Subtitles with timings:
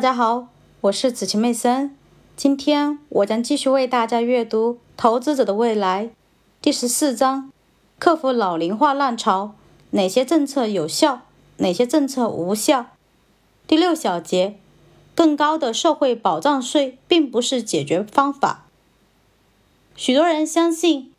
[0.00, 0.48] 大家好，
[0.80, 1.94] 我是子晴妹森。
[2.34, 6.06] 今天我将继续为大家阅读《投资者的未来》
[6.62, 7.52] 第十四章：
[7.98, 9.52] 克服老龄化浪潮，
[9.90, 11.20] 哪些政策有效，
[11.58, 12.86] 哪些政策无效？
[13.66, 14.56] 第六小节：
[15.14, 18.64] 更高的社会保障税并不是解决方法。
[19.94, 21.12] 许多人相信，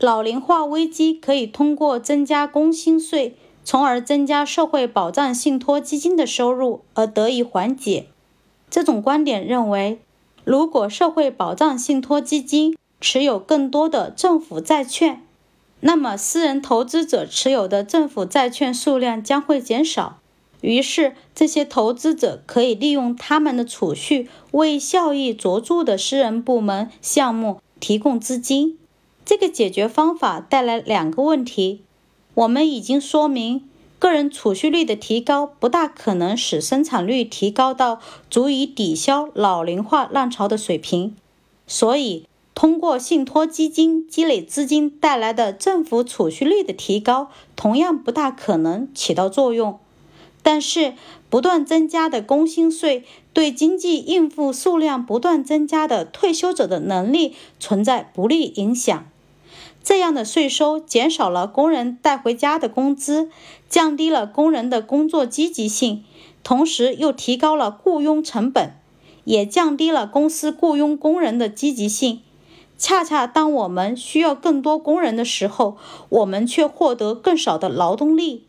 [0.00, 3.36] 老龄化危机可以通过增加工薪税。
[3.64, 8.06] 从而增加社会保障信托基金的收入而得以缓解。
[8.76, 10.02] 这种观点认为，
[10.44, 15.22] 如果社会保障信托基金持有更多的政府债券，
[15.80, 20.18] 那么私人投资者持有的政府债券数量将会减少。
[20.60, 28.78] 于是，这些投资者可以利用他们的储蓄为效益卓著的私人部门项目提供资金。
[29.24, 31.80] 这个解决方法带来两个问题。
[32.34, 33.66] 我们已经说明，
[34.06, 41.16] 个人储蓄率的提高不大可能使生产率提高到足以抵消老龄化浪潮的水平，
[41.66, 49.76] 所以通过信托基金积累资金带来的政府储蓄率的提高同样不大可能起到作用。
[50.40, 50.94] 但是，
[51.28, 53.02] 不断增加的工薪税
[53.32, 59.04] 对经济应付数量不断增加的退休者的能力存在不利影响。
[59.86, 63.30] 这样的税收减少了工人带回家的工资，
[63.68, 66.02] 降低了工人的工作积极性，
[66.42, 68.72] 同时又提高了雇佣成本，
[69.22, 72.20] 也降低了公司雇佣工人的积极性。
[72.76, 75.76] 恰恰当我们需要更多工人的时候，
[76.08, 78.48] 我们却获得更少的劳动力。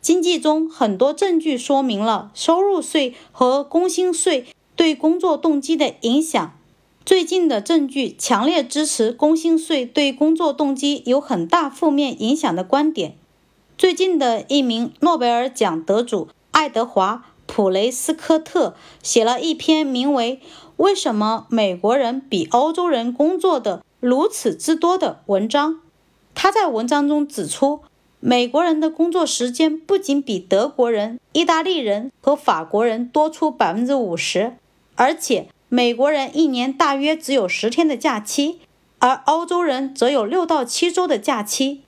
[0.00, 6.58] 经济中很多证据说明了收入税和工薪税对工作动机的影响。
[7.06, 13.18] 最近的证据强烈支持工薪税对工作动机有很大负面影响的观点。
[13.76, 20.40] 最近的一名诺贝尔奖得主爱德华·普雷斯科特写了一篇名为
[20.76, 25.82] 《为什么美国人比欧洲人工作的如此之多》的文章。
[26.34, 27.80] 他在文章中指出，
[28.20, 34.54] 美国人的工作时间不仅比德国人、意大利人和法国人多出百分之五十，
[34.94, 35.48] 而且。
[35.74, 38.60] 美国人一年大约只有十天的假期，
[39.00, 41.80] 而欧洲人则有六到七周的假期。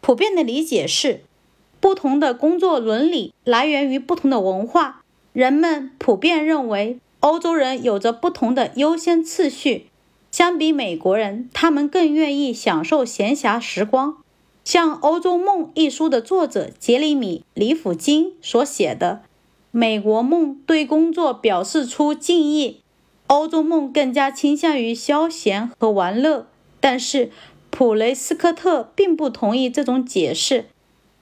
[0.00, 1.22] 普遍的理解是，
[1.78, 5.04] 不同的工作伦理来源于不同的文化。
[5.32, 9.86] 人们普遍认为，欧洲人有着不同的优先次序。
[10.32, 14.16] 相比美国人，他们更愿意享受闲暇时光。
[14.64, 19.20] 像《欧洲梦》一书的作者杰里米·里弗金所写的，
[19.70, 22.80] 《美国梦》对工作表示出敬意。
[23.28, 26.46] 欧洲梦更加倾向于消闲和玩乐，
[26.80, 27.30] 但是
[27.70, 30.66] 普雷斯科特并不同意这种解释。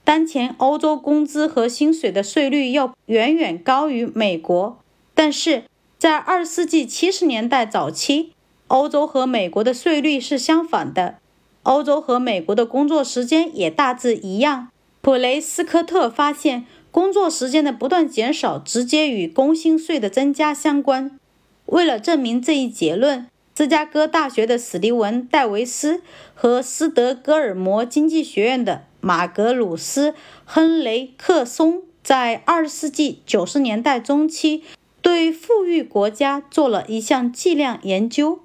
[0.04, 4.78] 当前欧洲工资和薪水的税率要远远高于美国，
[5.14, 5.64] 但是
[5.98, 8.32] 在二十世纪七十年代早期，
[8.68, 11.16] 欧洲和美国的税率是相反的。
[11.64, 14.68] 欧洲和美国的工作时间也大致一样。
[15.00, 21.18] 普雷斯科特发现，工作时间的不断减少直接与工薪税的增加相关。
[21.66, 26.02] 为了证明这一结论，芝加哥大学的史蒂文·戴维斯
[26.34, 30.12] 和斯德哥尔摩经济学院的马格鲁斯·
[30.44, 34.62] 亨雷克松在20世纪90年代中期
[35.02, 38.40] 对富裕国家做了一项计量研究。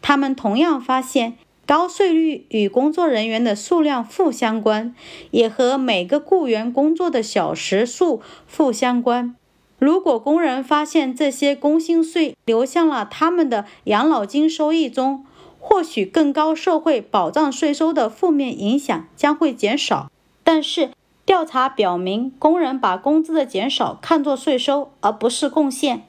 [0.00, 1.34] 他们同样发现，
[1.66, 4.94] 高税率与工作人员的数量负相关，
[5.30, 9.36] 也和每个雇员工作的小时数负相关。
[9.82, 15.26] 如果工人发现这些工薪税流向了他们的养老金收益中，
[15.58, 20.08] 或许更高社会保障税收的负面影响将会减少。
[20.44, 20.90] 但是，
[21.26, 26.04] 调查表明，工人把工资的减少看作税收，而不是贡献。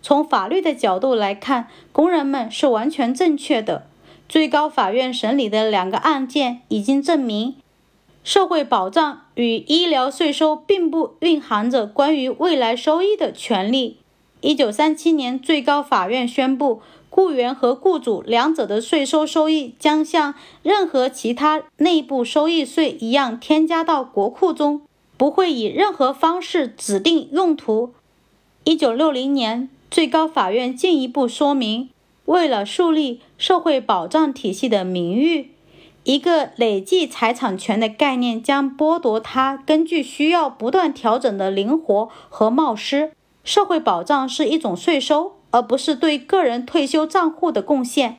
[0.00, 3.86] 从法律的角度来看，工人们是完全正确的。
[4.28, 7.56] 最高法院审理的两个案件已经证明。
[8.22, 13.96] 社会保障与医疗税收并不蕴含着关于未来收益的权利。
[14.42, 16.80] 一九三七年，最高法院宣布，
[17.10, 24.82] 雇员和雇主两者的税收收益将像任何其他内部收益税一样添加到国库中，
[25.16, 27.92] 不会以任何方式指定用途。
[28.64, 31.90] 一九六零年，最高法院进一步说明，
[32.26, 35.50] 为了树立社会保障体系的名誉。
[36.04, 43.12] 一个累计财产权的概念将剥夺它根据需要不断调整的灵活和冒失。
[43.44, 48.18] 社会保障是一种税收，而不是对个人退休账户的贡献。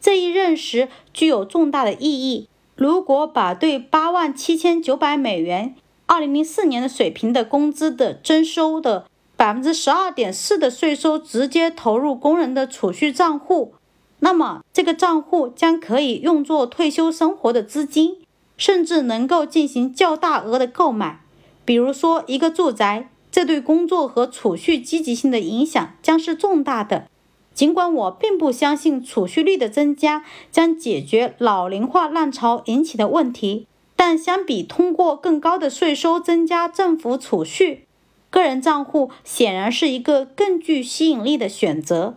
[0.00, 2.48] 这一认识具有重大的意义。
[2.76, 5.74] 如果把对八万七千九百美元
[6.06, 13.74] （二零零四年的水平）的工资的征收的百分之十二点四的税收直接投入工人的储蓄账户，
[14.20, 18.16] 那么这个账户将可以用作退休生活的资金，
[18.56, 21.20] 甚至能够进行较大额的购买，
[21.64, 23.10] 比如说一个住宅。
[23.30, 27.06] 这对工作和储蓄积极性的影响将是重大的。
[27.52, 37.84] 尽管我并不相信储蓄率的增加将解决老龄化浪潮引起的问题，但相比通过更高的税收增加政府储蓄，
[38.30, 42.16] 个人账户显然是一个更具吸引力的选择。